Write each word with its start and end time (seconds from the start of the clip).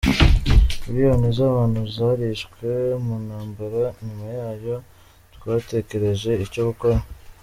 Miliyoni 0.85 1.27
z’abantu 1.37 1.81
zarishwe 1.95 2.67
mu 3.05 3.15
ntambara, 3.25 3.83
nyuma 4.05 4.25
yayo, 4.39 4.75
twatekereje 5.35 6.31
icyo 6.47 6.61
gukora. 6.69 6.99